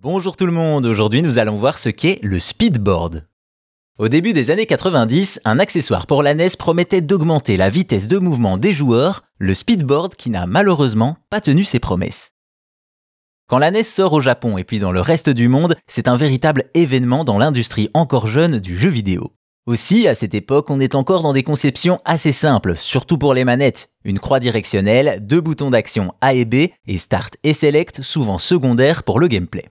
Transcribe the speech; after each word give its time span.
Bonjour 0.00 0.36
tout 0.36 0.46
le 0.46 0.52
monde, 0.52 0.86
aujourd'hui 0.86 1.22
nous 1.22 1.40
allons 1.40 1.56
voir 1.56 1.76
ce 1.76 1.88
qu'est 1.88 2.20
le 2.22 2.38
speedboard. 2.38 3.26
Au 3.98 4.06
début 4.06 4.32
des 4.32 4.52
années 4.52 4.64
90, 4.64 5.40
un 5.44 5.58
accessoire 5.58 6.06
pour 6.06 6.22
la 6.22 6.34
NES 6.34 6.50
promettait 6.56 7.00
d'augmenter 7.00 7.56
la 7.56 7.68
vitesse 7.68 8.06
de 8.06 8.18
mouvement 8.18 8.58
des 8.58 8.72
joueurs, 8.72 9.24
le 9.38 9.54
speedboard 9.54 10.14
qui 10.14 10.30
n'a 10.30 10.46
malheureusement 10.46 11.16
pas 11.30 11.40
tenu 11.40 11.64
ses 11.64 11.80
promesses. 11.80 12.34
Quand 13.48 13.58
la 13.58 13.72
NES 13.72 13.82
sort 13.82 14.12
au 14.12 14.20
Japon 14.20 14.56
et 14.56 14.62
puis 14.62 14.78
dans 14.78 14.92
le 14.92 15.00
reste 15.00 15.30
du 15.30 15.48
monde, 15.48 15.74
c'est 15.88 16.06
un 16.06 16.16
véritable 16.16 16.66
événement 16.74 17.24
dans 17.24 17.38
l'industrie 17.38 17.90
encore 17.92 18.28
jeune 18.28 18.60
du 18.60 18.76
jeu 18.76 18.90
vidéo. 18.90 19.32
Aussi, 19.66 20.06
à 20.06 20.14
cette 20.14 20.34
époque, 20.34 20.70
on 20.70 20.78
est 20.78 20.94
encore 20.94 21.22
dans 21.22 21.32
des 21.32 21.42
conceptions 21.42 22.00
assez 22.04 22.30
simples, 22.30 22.76
surtout 22.76 23.18
pour 23.18 23.34
les 23.34 23.44
manettes. 23.44 23.90
Une 24.04 24.20
croix 24.20 24.38
directionnelle, 24.38 25.18
deux 25.26 25.40
boutons 25.40 25.70
d'action 25.70 26.14
A 26.20 26.34
et 26.34 26.44
B, 26.44 26.68
et 26.86 26.98
Start 26.98 27.34
et 27.42 27.52
Select, 27.52 28.00
souvent 28.00 28.38
secondaires 28.38 29.02
pour 29.02 29.18
le 29.18 29.26
gameplay. 29.26 29.64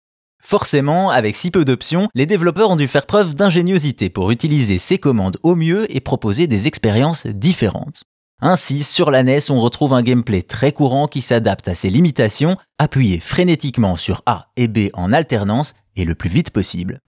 Forcément, 0.45 1.09
avec 1.09 1.35
si 1.35 1.49
peu 1.49 1.65
d'options, 1.65 2.07
les 2.13 2.27
développeurs 2.27 2.69
ont 2.69 2.75
dû 2.75 2.87
faire 2.87 3.07
preuve 3.07 3.33
d'ingéniosité 3.33 4.11
pour 4.11 4.29
utiliser 4.29 4.77
ces 4.77 4.99
commandes 4.99 5.37
au 5.41 5.55
mieux 5.55 5.87
et 5.89 5.99
proposer 6.01 6.45
des 6.45 6.67
expériences 6.67 7.25
différentes. 7.25 8.03
Ainsi, 8.43 8.83
sur 8.83 9.09
la 9.09 9.23
NES, 9.23 9.49
on 9.49 9.59
retrouve 9.59 9.93
un 9.93 10.03
gameplay 10.03 10.43
très 10.43 10.71
courant 10.71 11.07
qui 11.07 11.21
s'adapte 11.21 11.67
à 11.67 11.73
ces 11.73 11.89
limitations, 11.89 12.57
appuyé 12.77 13.19
frénétiquement 13.19 13.95
sur 13.95 14.21
A 14.27 14.51
et 14.55 14.67
B 14.67 14.89
en 14.93 15.11
alternance 15.13 15.73
et 15.95 16.05
le 16.05 16.13
plus 16.13 16.29
vite 16.29 16.51
possible. 16.51 16.99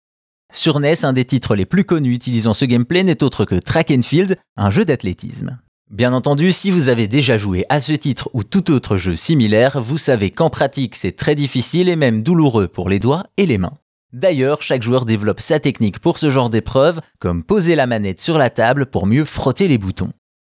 Sur 0.50 0.80
NES, 0.80 1.04
un 1.04 1.12
des 1.12 1.26
titres 1.26 1.56
les 1.56 1.66
plus 1.66 1.84
connus 1.84 2.14
utilisant 2.14 2.54
ce 2.54 2.64
gameplay 2.64 3.04
n'est 3.04 3.22
autre 3.22 3.44
que 3.44 3.56
Track 3.56 3.92
Field, 4.02 4.38
un 4.56 4.70
jeu 4.70 4.86
d'athlétisme. 4.86 5.58
Bien 5.90 6.12
entendu, 6.12 6.50
si 6.50 6.72
vous 6.72 6.88
avez 6.88 7.06
déjà 7.06 7.38
joué 7.38 7.64
à 7.68 7.78
ce 7.78 7.92
titre 7.92 8.28
ou 8.32 8.42
tout 8.42 8.72
autre 8.72 8.96
jeu 8.96 9.14
similaire, 9.14 9.80
vous 9.80 9.98
savez 9.98 10.32
qu'en 10.32 10.50
pratique 10.50 10.96
c'est 10.96 11.14
très 11.14 11.36
difficile 11.36 11.88
et 11.88 11.94
même 11.94 12.24
douloureux 12.24 12.66
pour 12.66 12.88
les 12.88 12.98
doigts 12.98 13.22
et 13.36 13.46
les 13.46 13.56
mains. 13.56 13.78
D'ailleurs, 14.12 14.62
chaque 14.62 14.82
joueur 14.82 15.04
développe 15.04 15.40
sa 15.40 15.60
technique 15.60 16.00
pour 16.00 16.18
ce 16.18 16.28
genre 16.28 16.50
d'épreuve, 16.50 17.00
comme 17.20 17.44
poser 17.44 17.76
la 17.76 17.86
manette 17.86 18.20
sur 18.20 18.36
la 18.36 18.50
table 18.50 18.86
pour 18.86 19.06
mieux 19.06 19.24
frotter 19.24 19.68
les 19.68 19.78
boutons. 19.78 20.10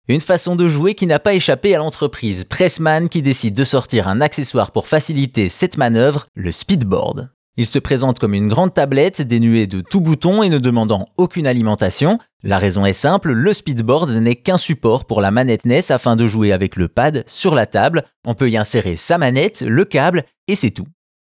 Une 0.07 0.21
façon 0.21 0.55
de 0.55 0.69
jouer 0.69 0.95
qui 0.95 1.07
n'a 1.07 1.19
pas 1.19 1.33
échappé 1.33 1.75
à 1.75 1.79
l'entreprise 1.79 2.45
Pressman 2.45 3.09
qui 3.09 3.23
décide 3.23 3.55
de 3.55 3.65
sortir 3.65 4.09
un 4.09 4.21
accessoire 4.21 4.71
pour 4.71 4.87
faciliter 4.87 5.49
cette 5.49 5.79
manœuvre, 5.79 6.27
le 6.35 6.53
speedboard. 6.53 7.31
Il 7.59 7.67
se 7.67 7.79
présente 7.79 8.19
comme 8.19 8.33
une 8.33 8.49
grande 8.49 8.73
tablette 8.73 9.21
dénuée 9.21 9.67
de 9.67 9.83
tout 9.83 10.01
bouton 10.01 10.43
et 10.43 10.49
ne 10.49 10.57
demandant 10.57 11.07
aucune 11.19 11.47
alimentation. 11.47 12.19
La 12.43 12.57
raison 12.57 12.87
est 12.87 12.95
simple, 12.95 13.33
le 13.33 13.53
speedboard 13.53 14.09
n'est 14.09 14.37
qu'un 14.37 14.57
support 14.57 15.05
pour 15.05 15.21
la 15.21 15.31
manette 15.31 15.67
NES 15.67 15.91
afin 15.91 16.17
de 16.17 16.27
jouer 16.27 16.51
avec 16.53 16.77
le 16.77 16.89
pad 16.89 17.25
sur 17.27 17.55
la 17.55 17.67
table. 17.67 18.05
On 18.27 18.35
peut 18.35 18.49
y 18.49 18.57
insérer 18.57 18.97
sa 18.97 19.19
manette, 19.19 19.61
le 19.61 19.85
câble 19.85 20.25
et 20.49 20.57
c'est 20.57 20.71
tout. 20.71 20.87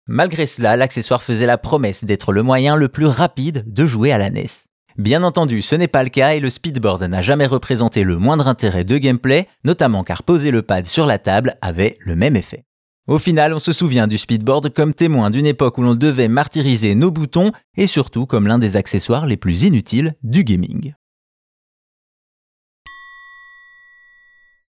Malgré 0.07 0.47
cela, 0.47 0.77
l'accessoire 0.77 1.25
faisait 1.25 1.47
la 1.47 1.59
promesse 1.59 2.05
d'être 2.05 2.33
le 2.33 2.45
moyen 2.45 2.77
le 2.77 2.89
plus 2.89 3.07
rapide 3.07 3.65
de 3.67 3.85
jouer 3.85 4.13
à 4.13 4.19
la 4.19 4.31
NES. 4.31 4.47
Bien 4.99 5.25
entendu, 5.25 5.61
ce 5.61 5.75
n'est 5.75 5.89
pas 5.89 6.05
le 6.05 6.11
cas 6.11 6.35
et 6.35 6.41
le 6.41 6.51
speedboard 6.51 7.03
n'a 7.03 7.23
jamais 7.23 7.47
représenté 7.47 8.05
le 8.05 8.19
moindre 8.19 8.47
intérêt 8.47 8.85
de 8.85 8.97
gameplay, 8.97 9.49
notamment 9.65 10.05
car 10.05 10.23
poser 10.23 10.53
le 10.53 10.63
pad 10.63 10.87
sur 10.87 11.07
la 11.07 11.19
table 11.19 11.57
avait 11.63 11.97
le 11.99 12.15
même 12.15 12.37
effet. 12.37 12.65
Au 13.09 13.19
final, 13.19 13.53
on 13.53 13.59
se 13.59 13.73
souvient 13.73 14.07
du 14.07 14.17
speedboard 14.17 14.73
comme 14.73 14.95
témoin 14.95 15.31
d'une 15.31 15.47
époque 15.47 15.77
où 15.77 15.83
l'on 15.83 15.97
devait 15.97 16.29
martyriser 16.29 16.95
nos 16.95 17.11
boutons 17.11 17.51
et 17.77 17.89
surtout 17.89 18.27
comme 18.27 18.47
l'un 18.47 18.61
des 18.61 18.77
accessoires 18.77 19.27
les 19.27 19.37
plus 19.37 19.65
inutiles 19.65 20.15
du 20.23 20.45
gaming. 20.45 20.95